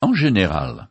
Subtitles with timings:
[0.00, 0.88] En général,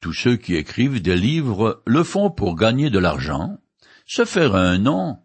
[0.00, 3.58] tous ceux qui écrivent des livres le font pour gagner de l'argent,
[4.06, 5.18] se faire un nom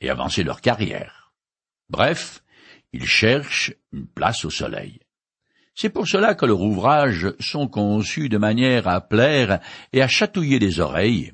[0.00, 1.32] et avancer leur carrière.
[1.88, 2.42] Bref,
[2.92, 5.00] ils cherchent une place au soleil.
[5.74, 9.60] C'est pour cela que leurs ouvrages sont conçus de manière à plaire
[9.92, 11.32] et à chatouiller les oreilles,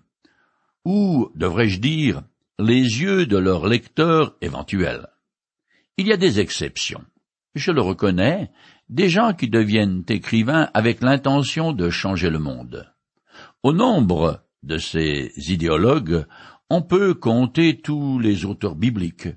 [0.85, 2.23] ou, devrais-je dire,
[2.59, 5.09] les yeux de leurs lecteurs éventuels.
[5.96, 7.05] Il y a des exceptions.
[7.55, 8.51] Je le reconnais,
[8.89, 12.93] des gens qui deviennent écrivains avec l'intention de changer le monde.
[13.63, 16.27] Au nombre de ces idéologues,
[16.71, 19.29] on peut compter tous les auteurs bibliques.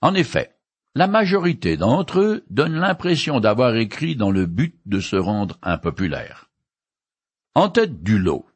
[0.00, 0.56] En effet,
[0.94, 6.50] la majorité d'entre eux donnent l'impression d'avoir écrit dans le but de se rendre impopulaire.
[7.54, 8.46] En tête du lot,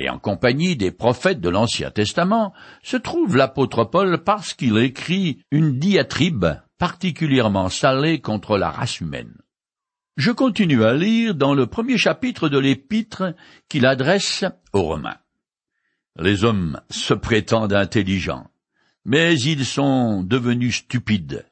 [0.00, 5.42] et en compagnie des prophètes de l'Ancien Testament, se trouve l'apôtre Paul parce qu'il écrit
[5.50, 6.46] une diatribe
[6.78, 9.36] particulièrement salée contre la race humaine.
[10.16, 13.34] Je continue à lire dans le premier chapitre de l'épître
[13.68, 15.18] qu'il adresse aux Romains.
[16.18, 18.50] Les hommes se prétendent intelligents,
[19.04, 21.46] mais ils sont devenus stupides.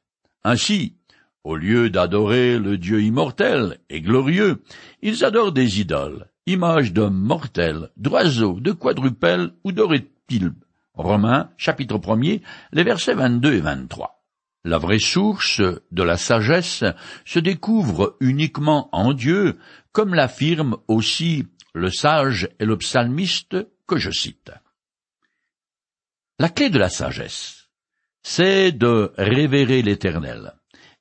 [0.45, 0.97] Ainsi,
[1.45, 4.63] au lieu d'adorer le Dieu immortel et glorieux,
[5.03, 10.53] ils adorent des idoles, images d'hommes mortels, d'oiseaux, de quadrupelles ou de reptiles.
[10.95, 12.41] Romains, chapitre 1
[12.73, 14.18] les versets 22 et 23.
[14.69, 16.85] La vraie source de la sagesse
[17.25, 19.59] se découvre uniquement en Dieu,
[19.93, 24.53] comme l'affirme aussi le sage et le psalmiste que je cite.
[26.39, 27.71] La clé de la sagesse,
[28.23, 30.53] c'est de révérer l'Éternel,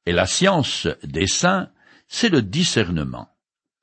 [0.05, 1.69] et la science des saints,
[2.07, 3.27] c'est le discernement.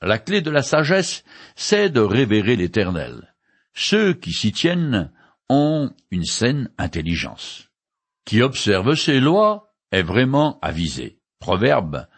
[0.01, 1.25] La clé de la sagesse,
[1.57, 3.35] c'est de révérer l'Éternel.
[3.75, 5.13] Ceux qui s'y tiennent
[5.51, 7.69] ont une saine intelligence.
[8.25, 9.64] Qui observe ses lois
[9.95, 11.20] est vraiment avisé.
[11.39, 12.09] Proverbe,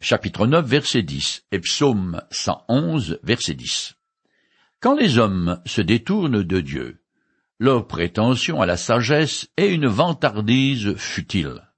[0.00, 3.94] chapitre 9, verset 10, et psaume 111, verset 10.
[4.80, 7.04] Quand les hommes se détournent de Dieu,
[7.60, 11.68] leur prétention à la sagesse est une vantardise futile.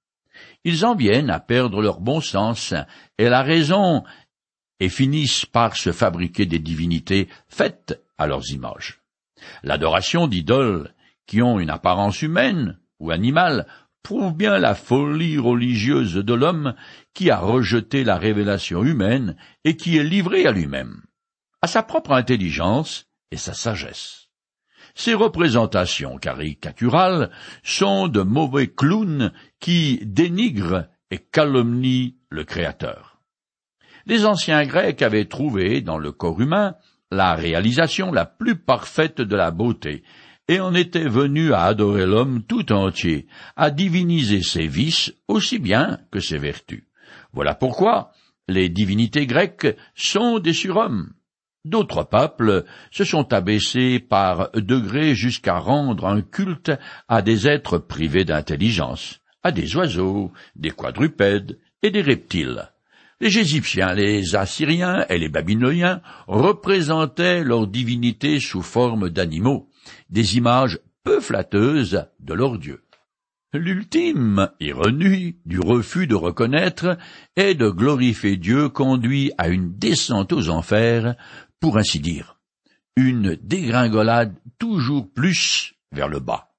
[0.64, 2.72] Ils en viennent à perdre leur bon sens
[3.18, 4.04] et la raison
[4.80, 9.02] et finissent par se fabriquer des divinités faites à leurs images.
[9.64, 10.94] L'adoration d'idoles
[11.26, 13.66] qui ont une apparence humaine ou animale
[14.02, 16.74] prouve bien la folie religieuse de l'homme
[17.14, 21.02] qui a rejeté la révélation humaine et qui est livré à lui-même,
[21.60, 24.28] à sa propre intelligence et sa sagesse.
[24.94, 27.30] Ces représentations caricaturales
[27.62, 33.20] sont de mauvais clowns qui dénigrent et calomnient le Créateur.
[34.06, 36.74] Les anciens Grecs avaient trouvé dans le corps humain
[37.10, 40.02] la réalisation la plus parfaite de la beauté,
[40.48, 43.26] et en était venu à adorer l'homme tout entier,
[43.56, 46.84] à diviniser ses vices aussi bien que ses vertus.
[47.32, 48.12] Voilà pourquoi
[48.48, 51.12] les divinités grecques sont des surhommes.
[51.64, 56.72] D'autres peuples se sont abaissés par degrés jusqu'à rendre un culte
[57.06, 62.68] à des êtres privés d'intelligence, à des oiseaux, des quadrupèdes et des reptiles.
[63.20, 69.68] Les Égyptiens, les Assyriens et les Babyloniens représentaient leurs divinités sous forme d'animaux,
[70.10, 72.82] des images peu flatteuses de leur Dieu.
[73.54, 76.96] L'ultime ironie du refus de reconnaître
[77.36, 81.16] et de glorifier Dieu conduit à une descente aux enfers,
[81.60, 82.40] pour ainsi dire,
[82.96, 86.54] une dégringolade toujours plus vers le bas.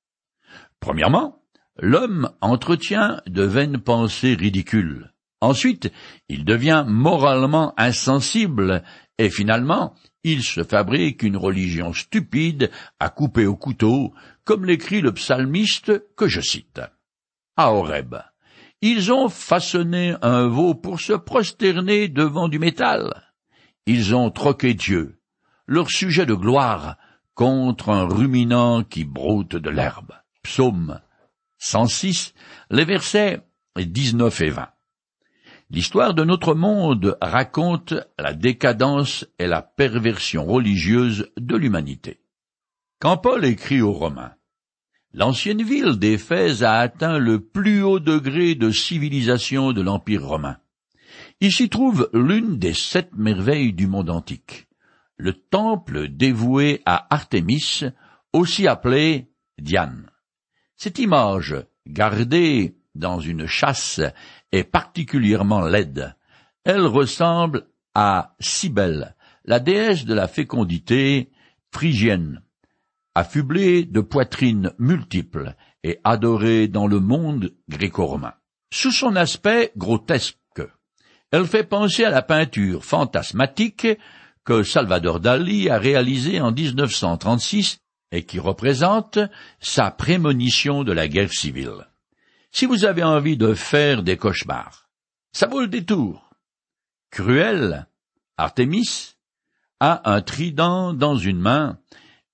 [0.80, 1.42] Premièrement,
[1.80, 5.12] l'homme entretient de vaines pensées ridicules.
[5.42, 5.92] Ensuite,
[6.30, 8.84] il devient moralement insensible,
[9.18, 14.14] et finalement, il se fabrique une religion stupide à couper au couteau,
[14.46, 16.82] comme l'écrit le psalmiste que je cite.
[17.58, 18.16] À Horeb,
[18.82, 23.32] ils ont façonné un veau pour se prosterner devant du métal.
[23.86, 25.20] Ils ont troqué Dieu,
[25.68, 26.98] leur sujet de gloire,
[27.34, 30.12] contre un ruminant qui broute de l'herbe.
[30.44, 31.00] Psaume
[31.58, 32.34] 106,
[32.70, 33.42] les versets
[33.78, 34.73] 19 et 20.
[35.70, 42.20] L'histoire de notre monde raconte la décadence et la perversion religieuse de l'humanité.
[43.00, 44.34] Quand Paul écrit aux Romains,
[45.14, 50.58] l'ancienne ville d'Éphèse a atteint le plus haut degré de civilisation de l'Empire romain.
[51.40, 54.68] Il s'y trouve l'une des sept merveilles du monde antique,
[55.18, 57.84] le temple dévoué à Artémis,
[58.32, 59.30] aussi appelé
[59.60, 60.10] Diane.
[60.76, 61.56] Cette image,
[61.86, 64.02] gardée dans une chasse
[64.54, 66.16] est particulièrement laide.
[66.64, 71.30] Elle ressemble à Cybèle, la déesse de la fécondité
[71.72, 72.42] phrygienne,
[73.16, 78.34] affublée de poitrines multiples et adorée dans le monde gréco-romain.
[78.72, 80.38] Sous son aspect grotesque,
[81.32, 83.88] elle fait penser à la peinture fantasmatique
[84.46, 87.80] que Salvador Dali a réalisé en 1936
[88.12, 89.18] et qui représente
[89.60, 91.88] sa prémonition de la guerre civile.
[92.56, 94.88] Si vous avez envie de faire des cauchemars,
[95.32, 96.30] ça vaut le détour.
[97.10, 97.88] Cruel,
[98.38, 99.16] Artémis,
[99.80, 101.80] a un trident dans une main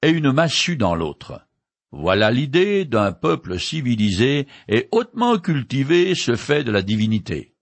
[0.01, 1.47] et une massue dans l'autre.
[1.93, 7.55] Voilà l'idée d'un peuple civilisé et hautement cultivé se fait de la divinité.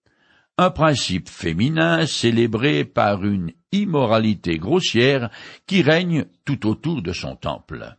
[0.58, 5.30] Un principe féminin célébré par une immoralité grossière
[5.68, 7.96] qui règne tout autour de son temple.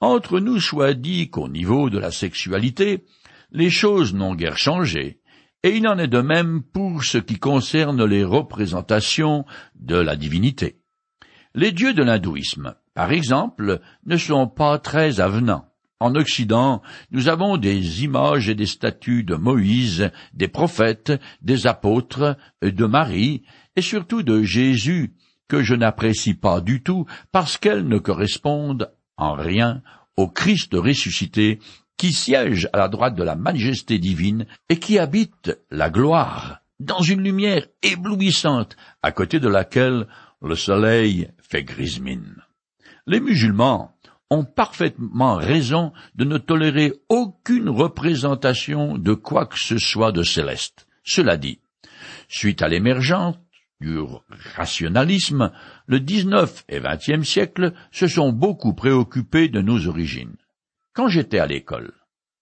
[0.00, 3.04] Entre nous soit dit qu'au niveau de la sexualité,
[3.50, 5.20] les choses n'ont guère changé,
[5.62, 9.44] et il en est de même pour ce qui concerne les représentations
[9.74, 10.78] de la divinité.
[11.54, 15.66] Les dieux de l'hindouisme, par exemple, ne sont pas très avenants.
[15.98, 22.36] En Occident, nous avons des images et des statues de Moïse, des prophètes, des apôtres,
[22.60, 23.42] de Marie,
[23.76, 25.14] et surtout de Jésus,
[25.48, 29.82] que je n'apprécie pas du tout parce qu'elles ne correspondent en rien
[30.16, 31.60] au Christ ressuscité
[31.96, 37.00] qui siège à la droite de la majesté divine et qui habite la gloire dans
[37.00, 40.06] une lumière éblouissante à côté de laquelle
[40.42, 42.42] le soleil fait grise mine.
[43.06, 43.92] Les musulmans
[44.30, 50.86] ont parfaitement raison de ne tolérer aucune représentation de quoi que ce soit de céleste.
[51.04, 51.60] Cela dit,
[52.28, 53.36] suite à l'émergence
[53.80, 53.98] du
[54.56, 55.52] rationalisme,
[55.86, 60.36] le XIXe et XXe siècle se sont beaucoup préoccupés de nos origines.
[60.96, 61.92] Quand j'étais à l'école,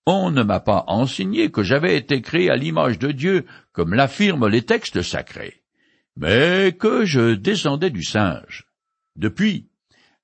[0.07, 4.47] on ne m'a pas enseigné que j'avais été créé à l'image de Dieu, comme l'affirment
[4.47, 5.65] les textes sacrés,
[6.15, 8.69] mais que je descendais du singe.
[9.17, 9.71] Depuis,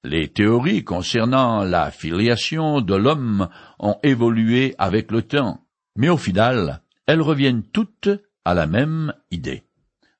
[0.05, 3.49] les théories concernant la filiation de l'homme
[3.81, 5.67] ont évolué avec le temps,
[5.97, 8.11] mais au final, elles reviennent toutes
[8.44, 9.65] à la même idée.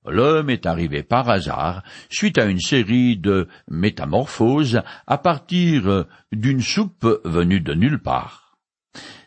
[0.07, 7.21] L'homme est arrivé par hasard, suite à une série de métamorphoses, à partir d'une soupe
[7.25, 8.59] venue de nulle part.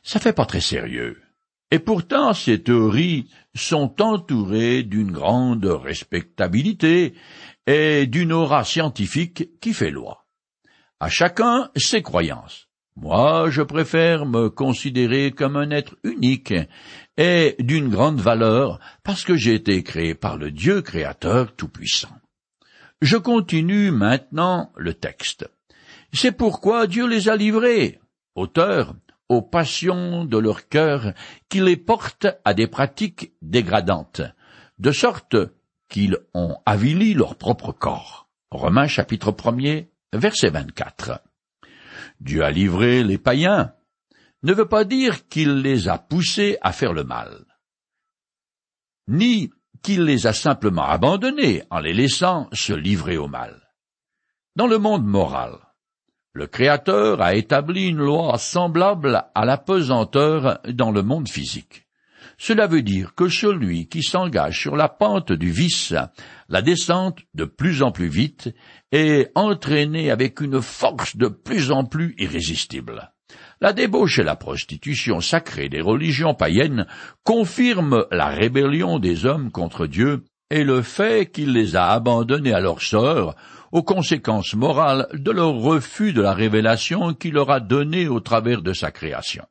[0.01, 1.21] Ça fait pas très sérieux.
[1.69, 7.13] Et pourtant ces théories sont entourées d'une grande respectabilité
[7.67, 10.25] et d'une aura scientifique qui fait loi.
[10.99, 12.67] À chacun ses croyances.
[12.95, 16.53] Moi, je préfère me considérer comme un être unique
[17.17, 22.15] et d'une grande valeur parce que j'ai été créé par le Dieu créateur tout-puissant.
[23.01, 25.49] Je continue maintenant le texte.
[26.13, 27.99] C'est pourquoi Dieu les a livrés,
[28.35, 28.93] auteurs,
[29.27, 31.13] aux passions de leur cœur
[31.49, 34.21] qui les portent à des pratiques dégradantes,
[34.77, 35.35] de sorte
[35.89, 38.29] qu'ils ont avili leur propre corps.
[38.51, 39.81] Romains chapitre 1
[40.13, 41.32] Verset 24.
[42.19, 43.73] Dieu a livré les païens
[44.43, 47.45] ne veut pas dire qu'il les a poussés à faire le mal,
[49.07, 49.51] ni
[49.81, 53.61] qu'il les a simplement abandonnés en les laissant se livrer au mal.
[54.55, 55.57] Dans le monde moral,
[56.33, 61.87] le Créateur a établi une loi semblable à la pesanteur dans le monde physique.
[62.37, 65.93] Cela veut dire que celui qui s'engage sur la pente du vice,
[66.49, 68.53] la descente de plus en plus vite,
[68.91, 73.11] est entraîné avec une force de plus en plus irrésistible.
[73.61, 76.85] La débauche et la prostitution sacrée des religions païennes
[77.23, 82.59] confirment la rébellion des hommes contre Dieu et le fait qu'il les a abandonnés à
[82.59, 83.35] leur sort
[83.71, 88.61] aux conséquences morales de leur refus de la révélation qu'il leur a donnée au travers
[88.61, 89.45] de sa création.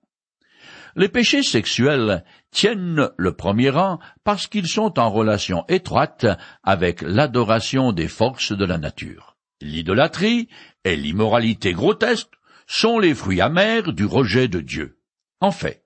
[0.95, 6.27] Les péchés sexuels tiennent le premier rang parce qu'ils sont en relation étroite
[6.63, 9.37] avec l'adoration des forces de la nature.
[9.61, 10.49] L'idolâtrie
[10.85, 12.31] et l'immoralité grotesque
[12.67, 14.99] sont les fruits amers du rejet de Dieu.
[15.41, 15.83] En fait,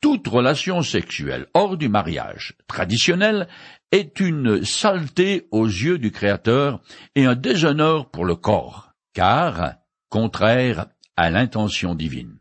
[0.00, 3.48] toute relation sexuelle hors du mariage traditionnel
[3.90, 6.80] est une saleté aux yeux du Créateur
[7.14, 9.74] et un déshonneur pour le corps, car
[10.10, 12.38] contraire à l'intention divine.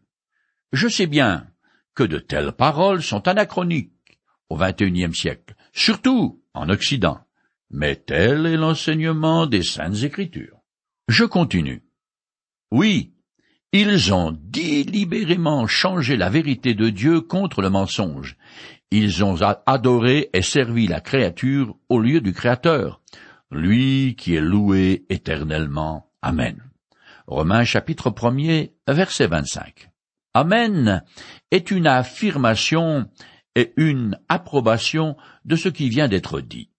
[0.73, 1.47] Je sais bien
[1.95, 3.91] que de telles paroles sont anachroniques
[4.49, 7.19] au XXIe siècle, surtout en Occident,
[7.69, 10.59] mais tel est l'enseignement des Saintes Écritures.
[11.07, 11.83] Je continue.
[12.71, 13.13] Oui,
[13.71, 18.37] ils ont délibérément changé la vérité de Dieu contre le mensonge.
[18.91, 19.35] Ils ont
[19.65, 23.01] adoré et servi la créature au lieu du Créateur,
[23.49, 26.11] lui qui est loué éternellement.
[26.21, 26.61] Amen.
[27.25, 29.92] Romains chapitre 1 verset 25.
[30.33, 31.03] Amen
[31.51, 33.09] est une affirmation
[33.55, 36.69] et une approbation de ce qui vient d'être dit.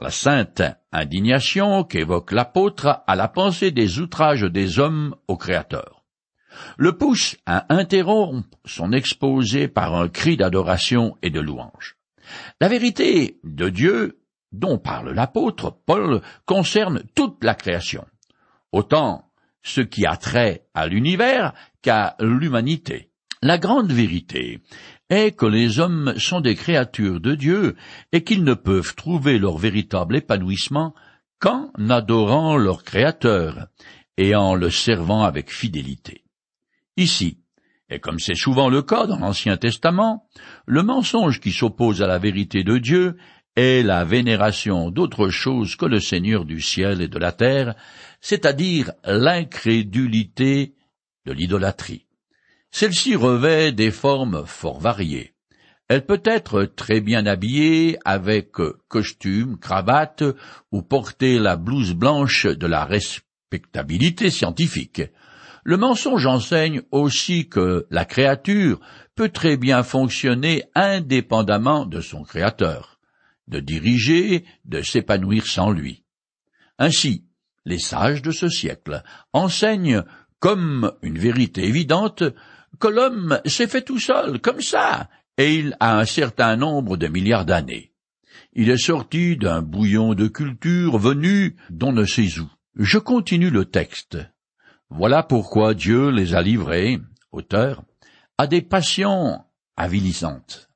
[0.00, 6.02] La sainte indignation qu'évoque l'apôtre à la pensée des outrages des hommes au Créateur
[6.76, 11.96] le pousse à interrompre son exposé par un cri d'adoration et de louange.
[12.60, 14.20] La vérité de Dieu
[14.52, 18.06] dont parle l'apôtre Paul concerne toute la création,
[18.70, 19.30] autant
[19.62, 23.10] ce qui a trait à l'univers qu'à l'humanité.
[23.42, 24.60] La grande vérité
[25.10, 27.76] est que les hommes sont des créatures de Dieu
[28.12, 30.94] et qu'ils ne peuvent trouver leur véritable épanouissement
[31.40, 33.66] qu'en adorant leur Créateur
[34.16, 36.22] et en le servant avec fidélité.
[36.96, 37.38] Ici,
[37.90, 40.28] et comme c'est souvent le cas dans l'Ancien Testament,
[40.66, 43.16] le mensonge qui s'oppose à la vérité de Dieu
[43.56, 47.74] est la vénération d'autre chose que le Seigneur du ciel et de la terre,
[48.20, 50.74] c'est-à-dire l'incrédulité
[51.26, 52.06] de l'idolâtrie.
[52.70, 55.34] Celle-ci revêt des formes fort variées.
[55.88, 58.52] Elle peut être très bien habillée avec
[58.88, 60.24] costume, cravate
[60.70, 65.02] ou porter la blouse blanche de la respectabilité scientifique.
[65.64, 68.80] Le mensonge enseigne aussi que la créature
[69.14, 72.98] peut très bien fonctionner indépendamment de son créateur,
[73.46, 76.04] de diriger, de s'épanouir sans lui.
[76.78, 77.26] Ainsi,
[77.64, 79.02] les sages de ce siècle
[79.32, 80.02] enseignent
[80.42, 82.24] comme une vérité évidente
[82.80, 85.08] que l'homme s'est fait tout seul, comme ça,
[85.38, 87.92] et il a un certain nombre de milliards d'années.
[88.52, 92.50] Il est sorti d'un bouillon de culture venu d'on ne sait où.
[92.74, 94.18] Je continue le texte.
[94.90, 96.98] Voilà pourquoi Dieu les a livrés,
[97.30, 97.84] auteurs,
[98.36, 99.44] à des passions
[99.76, 100.70] avilissantes.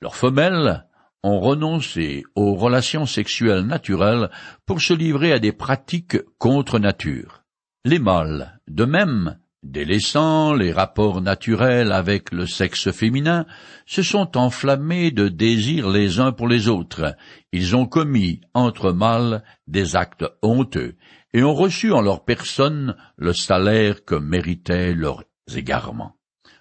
[0.00, 0.88] Leurs femelles
[1.22, 4.28] ont renoncé aux relations sexuelles naturelles
[4.66, 7.41] pour se livrer à des pratiques contre nature.
[7.84, 13.44] Les mâles, de même, délaissant les rapports naturels avec le sexe féminin,
[13.86, 17.16] se sont enflammés de désirs les uns pour les autres.
[17.52, 20.96] Ils ont commis entre mâles des actes honteux
[21.32, 26.16] et ont reçu en leur personne le salaire que méritaient leurs égarements.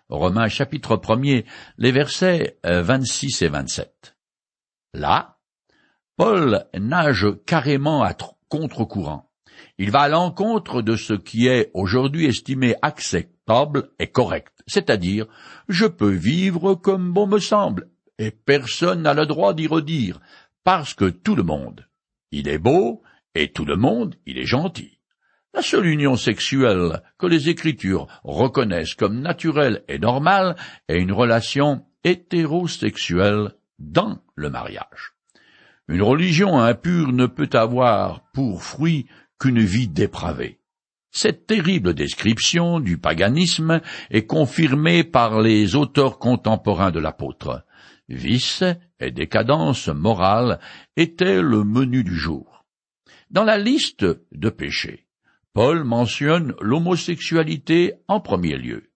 [0.09, 1.41] Romains chapitre 1
[1.77, 4.17] les versets 26 euh, et 27.
[4.95, 5.37] Là,
[6.17, 8.15] Paul nage carrément à
[8.49, 9.30] contre-courant.
[9.81, 15.25] Il va à l'encontre de ce qui est aujourd'hui estimé acceptable et correct, c'est-à-dire
[15.69, 20.19] je peux vivre comme bon me semble, et personne n'a le droit d'y redire,
[20.63, 21.87] parce que tout le monde,
[22.29, 23.01] il est beau,
[23.33, 24.99] et tout le monde, il est gentil.
[25.55, 30.57] La seule union sexuelle que les Écritures reconnaissent comme naturelle et normale
[30.89, 35.15] est une relation hétérosexuelle dans le mariage.
[35.87, 39.07] Une religion impure ne peut avoir pour fruit
[39.41, 40.59] qu'une vie dépravée.
[41.11, 43.81] Cette terrible description du paganisme
[44.11, 47.65] est confirmée par les auteurs contemporains de l'apôtre.
[48.07, 48.63] Vice
[48.99, 50.59] et décadence morale
[50.95, 52.65] étaient le menu du jour.
[53.31, 55.07] Dans la liste de péchés,
[55.53, 58.91] Paul mentionne l'homosexualité en premier lieu.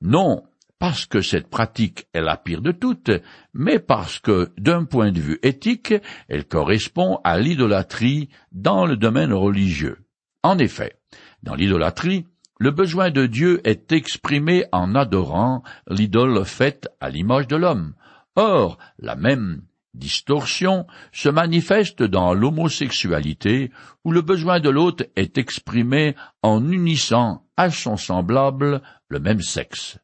[0.00, 0.44] Non
[0.78, 3.10] parce que cette pratique est la pire de toutes,
[3.52, 5.94] mais parce que, d'un point de vue éthique,
[6.28, 9.98] elle correspond à l'idolâtrie dans le domaine religieux.
[10.42, 10.98] En effet,
[11.42, 12.26] dans l'idolâtrie,
[12.60, 17.94] le besoin de Dieu est exprimé en adorant l'idole faite à l'image de l'homme.
[18.36, 19.62] Or, la même
[19.94, 23.70] distorsion se manifeste dans l'homosexualité
[24.04, 29.98] où le besoin de l'autre est exprimé en unissant à son semblable le même sexe.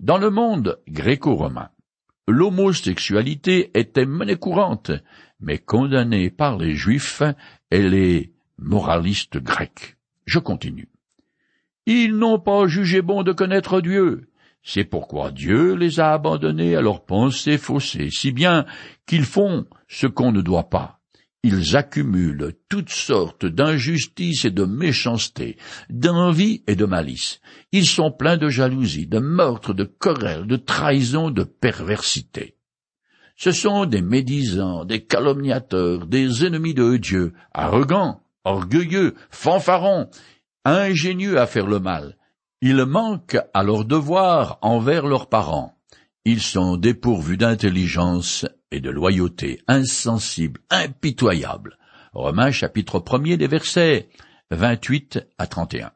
[0.00, 1.70] Dans le monde gréco-romain,
[2.28, 4.92] l'homosexualité était monnaie courante,
[5.40, 7.22] mais condamnée par les juifs
[7.70, 9.96] et les moralistes grecs.
[10.24, 10.88] Je continue.
[11.86, 14.28] Ils n'ont pas jugé bon de connaître Dieu,
[14.62, 18.66] c'est pourquoi Dieu les a abandonnés à leurs pensées faussées, si bien
[19.06, 20.97] qu'ils font ce qu'on ne doit pas.
[21.44, 25.56] Ils accumulent toutes sortes d'injustices et de méchanceté,
[25.88, 27.40] d'envie et de malice.
[27.70, 32.56] Ils sont pleins de jalousie, de meurtre, de querelles, de trahison, de perversité.
[33.36, 40.10] Ce sont des médisants, des calomniateurs, des ennemis de Dieu, arrogants, orgueilleux, fanfarons,
[40.64, 42.16] ingénieux à faire le mal,
[42.60, 45.76] ils manquent à leur devoir envers leurs parents.
[46.24, 51.78] Ils sont dépourvus d'intelligence et de loyauté, insensibles, impitoyables.
[52.12, 54.08] Romains chapitre 1 des versets
[54.50, 55.92] 28 à 31.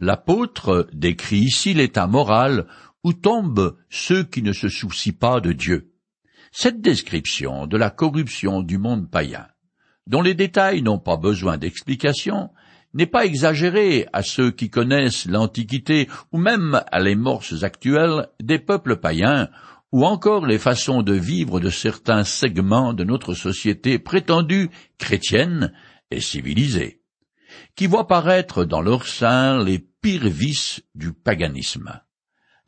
[0.00, 2.66] L'apôtre décrit ici l'état moral
[3.04, 5.92] où tombent ceux qui ne se soucient pas de Dieu.
[6.52, 9.46] Cette description de la corruption du monde païen,
[10.06, 12.50] dont les détails n'ont pas besoin d'explication,
[12.94, 18.58] n'est pas exagéré à ceux qui connaissent l'Antiquité ou même à les morses actuelles des
[18.58, 19.50] peuples païens
[19.92, 25.72] ou encore les façons de vivre de certains segments de notre société prétendue chrétienne
[26.10, 27.02] et civilisée,
[27.74, 32.00] qui voient paraître dans leur sein les pires vices du paganisme.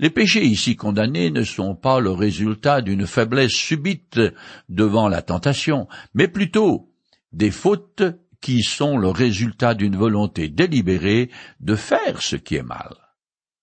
[0.01, 4.21] Les péchés ici condamnés ne sont pas le résultat d'une faiblesse subite
[4.69, 6.93] devant la tentation, mais plutôt
[7.33, 8.05] des fautes
[8.41, 12.95] qui sont le résultat d'une volonté délibérée de faire ce qui est mal.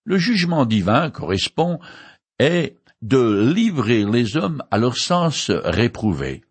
[0.03, 1.79] Le jugement divin correspond
[2.37, 6.43] est de livrer les hommes à leur sens réprouvé,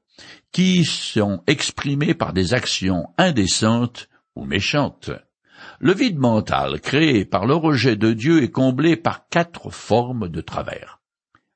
[0.52, 5.10] qui sont exprimés par des actions indécentes ou méchantes.
[5.80, 10.40] Le vide mental créé par le rejet de Dieu est comblé par quatre formes de
[10.40, 11.00] travers.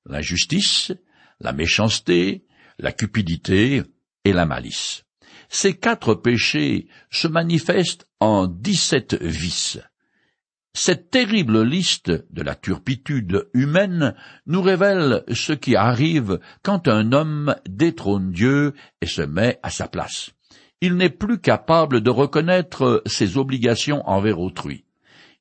[0.05, 0.93] L'injustice,
[1.39, 2.45] la méchanceté,
[2.81, 3.85] la cupidité
[4.25, 5.05] et la malice.
[5.49, 9.79] Ces quatre péchés se manifestent en dix-sept vices.
[10.81, 14.15] Cette terrible liste de la turpitude humaine
[14.47, 19.89] nous révèle ce qui arrive quand un homme détrône Dieu et se met à sa
[19.89, 20.31] place.
[20.81, 24.85] Il n'est plus capable de reconnaître ses obligations envers autrui.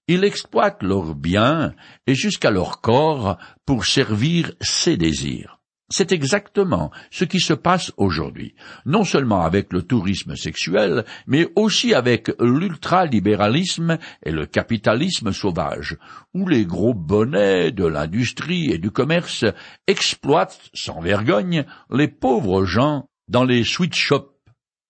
[0.08, 1.76] Il exploite leurs biens
[2.08, 5.57] et jusqu'à leur corps pour servir ses désirs.
[5.90, 11.94] C'est exactement ce qui se passe aujourd'hui, non seulement avec le tourisme sexuel, mais aussi
[11.94, 15.98] avec l'ultralibéralisme et le capitalisme sauvage,
[16.34, 19.46] où les gros bonnets de l'industrie et du commerce
[19.88, 24.36] exploitent sans vergogne les pauvres gens dans les sweet shops,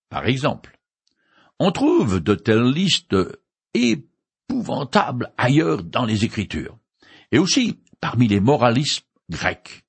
[0.10, 0.80] par exemple.
[1.60, 3.16] On trouve de telles listes
[3.75, 6.80] épouvantables ailleurs dans les Écritures,
[7.32, 9.84] et aussi parmi les moralistes grecs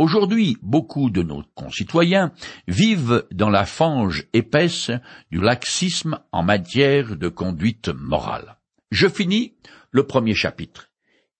[0.00, 2.32] Aujourd'hui, beaucoup de nos concitoyens
[2.66, 4.90] vivent dans la fange épaisse
[5.30, 8.56] du laxisme en matière de conduite morale.
[8.90, 9.58] Je finis
[9.90, 10.88] le premier chapitre.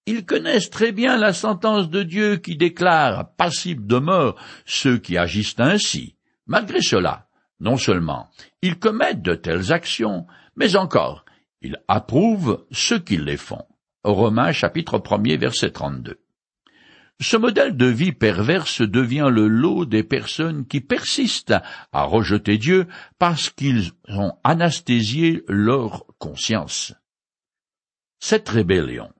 [0.04, 4.36] Ils connaissent très bien la sentence de Dieu qui déclare passible de mort
[4.66, 6.16] ceux qui agissent ainsi.
[6.46, 7.28] Malgré cela,
[7.60, 8.28] non seulement
[8.60, 11.24] ils commettent de telles actions, mais encore
[11.62, 13.64] ils approuvent ceux qui les font.
[14.04, 16.19] Romains chapitre 1 verset 32.
[17.22, 21.54] Ce modèle de vie perverse devient le lot des personnes qui persistent
[21.92, 22.86] à rejeter Dieu
[23.18, 26.94] parce qu'ils ont anesthésié leur conscience.
[28.20, 29.10] Cette rébellion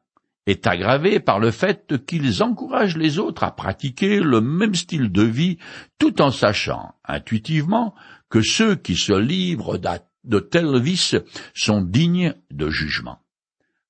[0.47, 5.23] est aggravée par le fait qu'ils encouragent les autres à pratiquer le même style de
[5.23, 5.58] vie
[5.99, 7.95] tout en sachant intuitivement
[8.30, 9.78] que ceux qui se livrent
[10.25, 11.17] de tels vices
[11.54, 13.19] sont dignes de jugement.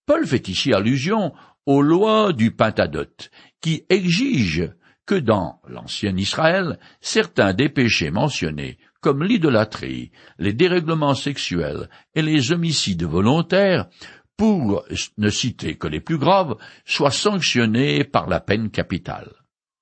[0.05, 1.33] Paul fait ici allusion
[1.67, 4.71] aux lois du Pentadote qui exige
[5.07, 12.53] que dans l'ancien Israël, certains des péchés mentionnés, comme l'idolâtrie, les dérèglements sexuels et les
[12.53, 13.89] homicides volontaires,
[14.37, 14.85] pour
[15.19, 19.33] ne citer que les plus graves, soient sanctionnés par la peine capitale.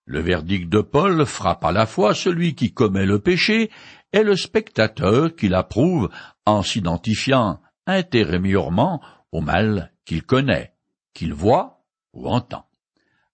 [0.06, 3.70] Le verdict de Paul frappe à la fois celui qui commet le péché
[4.12, 6.08] et le spectateur qui l'approuve
[6.46, 10.72] en s'identifiant intérieurement au mal qu'il connaît,
[11.12, 12.67] qu'il voit ou entend.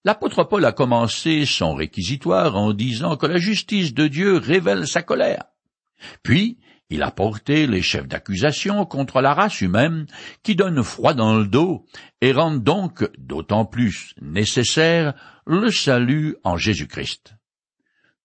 [0.06, 5.00] L'apôtre Paul a commencé son réquisitoire en disant que la justice de Dieu révèle sa
[5.00, 5.44] colère.
[6.22, 6.58] Puis,
[6.90, 10.06] il a porté les chefs d'accusation contre la race humaine
[10.42, 11.86] qui donne froid dans le dos
[12.20, 15.14] et rend donc d'autant plus nécessaire
[15.46, 17.34] le salut en Jésus-Christ.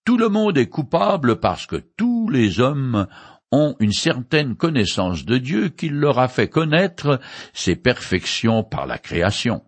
[0.03, 3.07] Tout le monde est coupable parce que tous les hommes
[3.53, 7.21] ont une certaine connaissance de Dieu qui leur a fait connaître
[7.53, 9.63] ses perfections par la création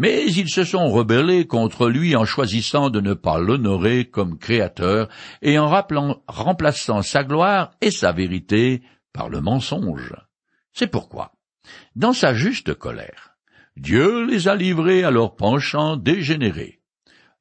[0.00, 5.10] mais ils se sont rebellés contre lui en choisissant de ne pas l'honorer comme créateur
[5.42, 5.68] et en
[6.26, 8.80] remplaçant sa gloire et sa vérité
[9.12, 10.14] par le mensonge.
[10.72, 11.32] C'est pourquoi,
[11.96, 13.36] dans sa juste colère,
[13.76, 16.80] Dieu les a livrés à leurs penchants dégénérés.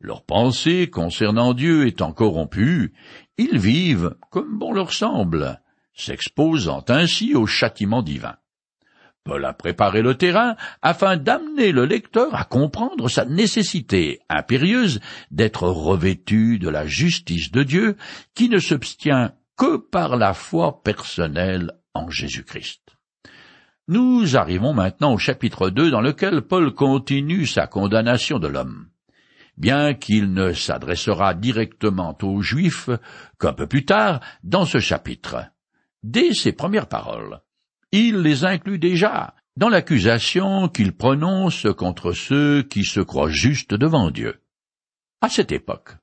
[0.01, 2.93] Leurs pensées concernant Dieu étant corrompues,
[3.37, 5.61] ils vivent comme bon leur semble,
[5.93, 8.35] s'exposant ainsi au châtiment divin.
[9.23, 14.99] Paul a préparé le terrain afin d'amener le lecteur à comprendre sa nécessité impérieuse
[15.31, 17.95] d'être revêtu de la justice de Dieu
[18.33, 22.81] qui ne s'obtient que par la foi personnelle en Jésus-Christ.
[23.87, 28.89] Nous arrivons maintenant au chapitre 2 dans lequel Paul continue sa condamnation de l'homme.
[29.57, 32.89] Bien qu'il ne s'adressera directement aux Juifs
[33.39, 35.43] qu'un peu plus tard dans ce chapitre.
[36.03, 37.41] Dès ses premières paroles,
[37.91, 44.11] il les inclut déjà dans l'accusation qu'il prononce contre ceux qui se croient justes devant
[44.11, 44.41] Dieu.
[45.21, 45.95] À cette époque,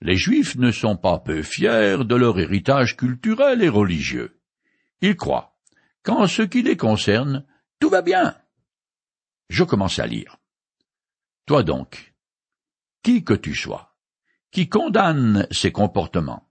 [0.00, 4.40] les Juifs ne sont pas peu fiers de leur héritage culturel et religieux.
[5.00, 5.56] Ils croient
[6.02, 7.44] qu'en ce qui les concerne,
[7.80, 8.36] tout va bien.
[9.48, 10.38] Je commence à lire.
[11.46, 12.14] Toi donc,
[13.02, 13.94] qui que tu sois,
[14.50, 16.48] qui condamne ces comportements,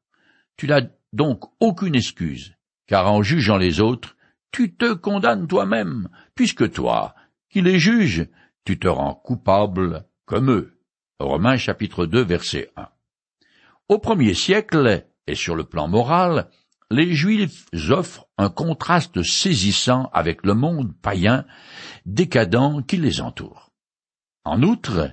[0.58, 0.82] tu n'as
[1.14, 4.16] donc aucune excuse, car en jugeant les autres,
[4.54, 7.16] tu te condamnes toi-même, puisque toi,
[7.50, 8.28] qui les juges,
[8.64, 10.80] tu te rends coupable comme eux.
[11.20, 12.88] Romains chapitre 2 verset 1.
[13.90, 16.50] Au premier siècle, et sur le plan moral,
[16.92, 21.46] les Juifs offrent un contraste saisissant avec le monde païen
[22.06, 23.72] décadent qui les entoure.
[24.46, 25.12] En outre,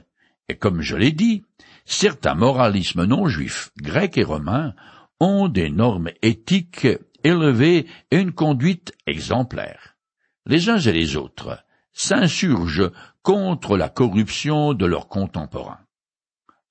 [0.49, 1.45] et comme je l'ai dit,
[1.87, 4.75] certains moralismes non juifs, grecs et romains,
[5.21, 6.89] ont des normes éthiques
[7.25, 9.97] élevées et une conduite exemplaire.
[10.47, 12.91] Les uns et les autres s'insurgent
[13.23, 15.81] contre la corruption de leurs contemporains.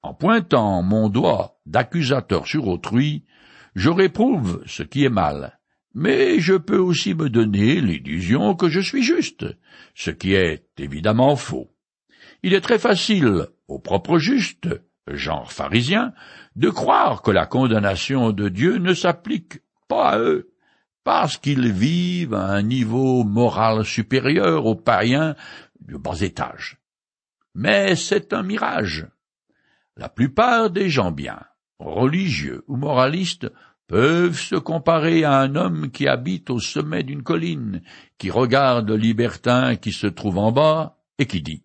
[0.02, 3.26] En pointant mon doigt d'accusateur sur autrui,
[3.76, 5.60] je réprouve ce qui est mal,
[5.94, 9.46] mais je peux aussi me donner l'illusion que je suis juste,
[9.96, 11.76] ce qui est évidemment faux.
[12.44, 14.70] Il est très facile aux propres justes,
[15.08, 16.14] genre pharisien,
[16.56, 19.60] de croire que la condamnation de Dieu ne s'applique
[19.90, 20.54] pas à eux,
[21.04, 25.36] parce qu'ils vivent à un niveau moral supérieur aux païens
[25.82, 26.78] du bas étage.
[27.56, 29.08] Mais c'est un mirage.
[29.98, 31.42] La plupart des gens bien,
[31.80, 33.52] religieux ou moralistes,
[33.88, 37.82] peuvent se comparer à un homme qui habite au sommet d'une colline,
[38.18, 41.64] qui regarde le libertin qui se trouve en bas, et qui dit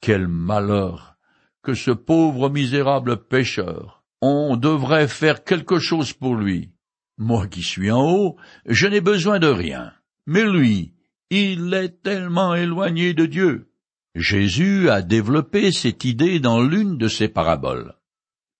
[0.00, 1.18] Quel malheur
[1.62, 4.02] que ce pauvre misérable pécheur.
[4.22, 6.72] On devrait faire quelque chose pour lui.
[7.18, 9.92] Moi qui suis en haut, je n'ai besoin de rien.
[10.26, 10.94] Mais lui,
[11.30, 13.72] il est tellement éloigné de Dieu.
[14.14, 17.94] Jésus a développé cette idée dans l'une de ses paraboles.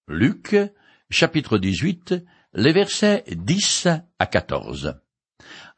[0.08, 0.56] Luc,
[1.08, 2.16] chapitre 18,
[2.54, 5.00] les versets 10 à 14.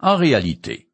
[0.01, 0.88] En réalité,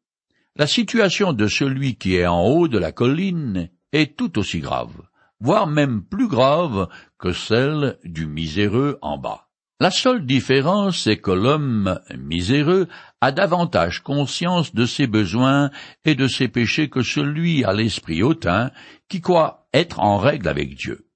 [0.57, 5.01] la situation de celui qui est en haut de la colline est tout aussi grave,
[5.39, 9.46] voire même plus grave que celle du miséreux en bas.
[9.79, 12.87] La seule différence est que l'homme miséreux
[13.21, 15.69] a davantage conscience de ses besoins
[16.03, 18.71] et de ses péchés que celui à l'esprit hautain
[19.07, 21.07] qui croit être en règle avec Dieu.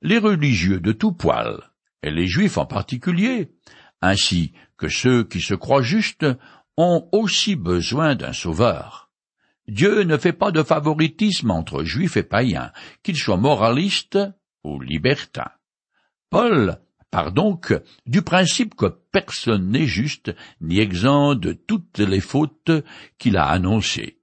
[0.00, 1.70] Les religieux de tout poil,
[2.02, 3.52] et les juifs en particulier,
[4.00, 6.26] ainsi que ceux qui se croient justes,
[6.76, 9.10] ont aussi besoin d'un sauveur.
[9.68, 12.72] Dieu ne fait pas de favoritisme entre juifs et païens,
[13.04, 14.18] qu'ils soient moralistes
[14.64, 15.52] ou libertins.
[16.30, 16.80] Paul
[17.12, 17.72] part donc
[18.06, 22.72] du principe que personne n'est juste ni exempt de toutes les fautes
[23.18, 24.18] qu'il a annoncées.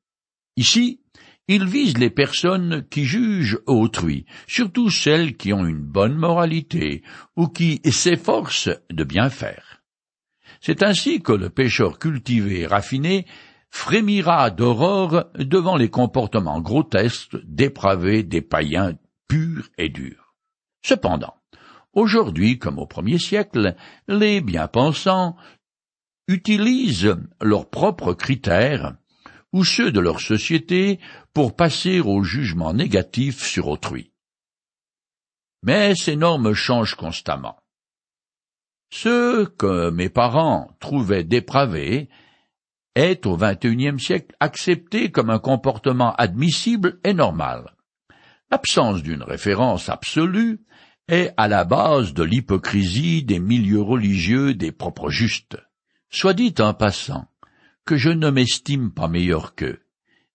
[0.57, 0.99] Ici,
[1.47, 7.03] il vise les personnes qui jugent autrui, surtout celles qui ont une bonne moralité
[7.37, 9.81] ou qui s'efforcent de bien faire.
[10.59, 13.25] C'est ainsi que le pécheur cultivé et raffiné
[13.69, 18.95] frémira d'aurore devant les comportements grotesques, dépravés des païens
[19.27, 20.35] purs et durs.
[20.83, 21.38] Cependant,
[21.93, 23.75] Aujourd'hui, comme au premier siècle,
[24.07, 25.35] les bien-pensants
[26.27, 28.95] utilisent leurs propres critères
[29.51, 30.99] ou ceux de leur société
[31.33, 34.11] pour passer au jugement négatif sur autrui.
[35.63, 37.57] Mais ces normes changent constamment.
[38.91, 42.09] Ce que mes parents trouvaient dépravé
[42.95, 47.75] est au XXIe siècle accepté comme un comportement admissible et normal.
[48.51, 50.59] L'absence d'une référence absolue
[51.09, 55.57] est à la base de l'hypocrisie des milieux religieux des propres justes.
[56.09, 57.25] Soit dit en passant,
[57.85, 59.79] que je ne m'estime pas meilleur qu'eux,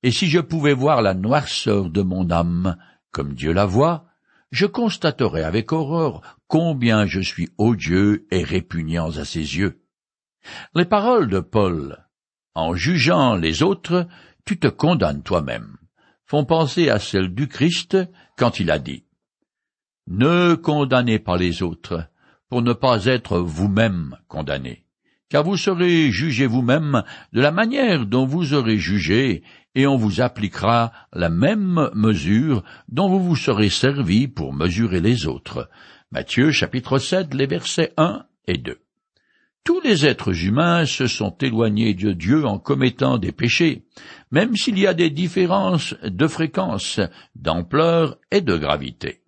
[0.03, 2.77] et si je pouvais voir la noirceur de mon âme
[3.13, 4.07] comme Dieu la voit,
[4.51, 9.81] je constaterais avec horreur combien je suis odieux et répugnant à ses yeux.
[10.75, 12.05] Les paroles de Paul,
[12.55, 14.07] en jugeant les autres,
[14.45, 15.77] tu te condamnes toi-même,
[16.27, 17.97] font penser à celles du Christ
[18.37, 19.04] quand il a dit
[20.07, 22.07] ne condamnez pas les autres,
[22.49, 24.85] pour ne pas être vous-même condamnés,
[25.29, 29.43] car vous serez jugés vous-même de la manière dont vous aurez jugé,
[29.75, 35.27] et on vous appliquera la même mesure dont vous vous serez servi pour mesurer les
[35.27, 35.69] autres.
[36.13, 38.79] Matthieu chapitre 7, les versets 1 et 2.
[39.65, 43.87] Tous les êtres humains se sont éloignés de Dieu en commettant des péchés,
[44.31, 47.01] même s'il y a des différences de fréquence,
[47.35, 49.24] d'ampleur et de gravité.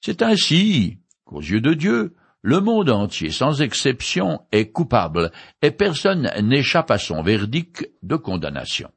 [0.00, 6.30] C'est ainsi qu'aux yeux de Dieu, le monde entier, sans exception, est coupable, et personne
[6.42, 8.90] n'échappe à son verdict de condamnation.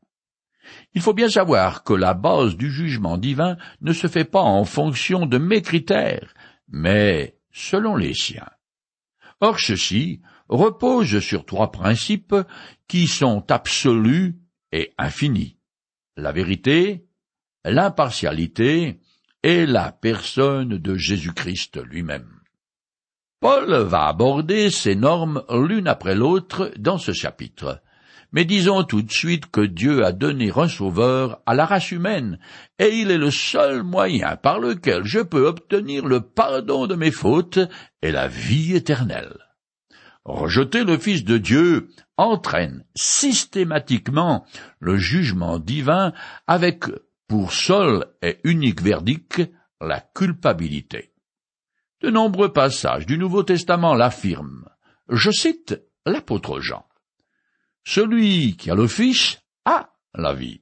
[0.93, 4.63] Il faut bien savoir que la base du jugement divin ne se fait pas en
[4.63, 6.33] fonction de mes critères,
[6.69, 8.49] mais selon les siens.
[9.41, 12.35] Or ceci repose sur trois principes
[12.87, 14.37] qui sont absolus
[14.71, 15.57] et infinis.
[16.15, 17.05] La vérité,
[17.65, 19.01] l'impartialité
[19.43, 22.39] et la personne de Jésus-Christ lui-même.
[23.41, 27.81] Paul va aborder ces normes l'une après l'autre dans ce chapitre,
[28.31, 32.39] Mais disons tout de suite que Dieu a donné un sauveur à la race humaine,
[32.79, 37.11] et il est le seul moyen par lequel je peux obtenir le pardon de mes
[37.11, 37.59] fautes
[38.01, 39.37] et la vie éternelle.
[40.25, 44.45] Rejeter le Fils de Dieu entraîne systématiquement
[44.79, 46.13] le jugement divin
[46.47, 46.85] avec
[47.27, 49.41] pour seul et unique verdict
[49.81, 51.13] la culpabilité.
[52.01, 54.67] De nombreux passages du Nouveau Testament l'affirment.
[55.09, 56.85] Je cite l'apôtre Jean.
[57.85, 60.61] Celui qui a le Fils a la vie.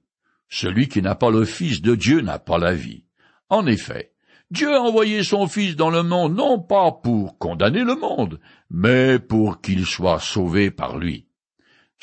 [0.50, 3.06] Celui qui n'a pas le Fils de Dieu n'a pas la vie.
[3.50, 4.14] En effet,
[4.50, 9.18] Dieu a envoyé son Fils dans le monde non pas pour condamner le monde, mais
[9.18, 11.31] pour qu'il soit sauvé par lui.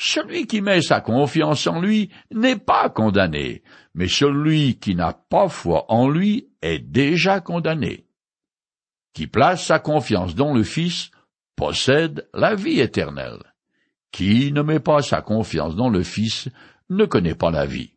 [0.01, 5.49] Celui qui met sa confiance en lui n'est pas condamné, mais celui qui n'a pas
[5.49, 8.05] foi en lui est déjà condamné.
[9.13, 11.11] Qui place sa confiance dans le Fils
[11.57, 13.43] possède la vie éternelle.
[14.13, 16.47] Qui ne met pas sa confiance dans le Fils
[16.89, 17.91] ne connaît pas la vie.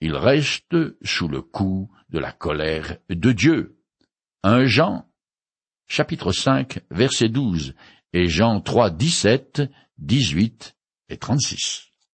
[0.00, 3.76] Il reste sous le coup de la colère de Dieu.
[4.44, 5.04] 1 Jean,
[5.88, 7.74] chapitre 5, verset 12,
[8.12, 9.62] et Jean 3, 17,
[9.98, 10.76] 18
[11.10, 11.89] et 36.